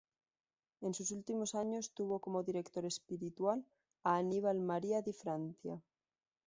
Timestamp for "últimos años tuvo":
1.11-2.17